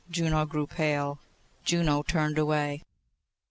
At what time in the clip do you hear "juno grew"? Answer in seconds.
0.09-0.65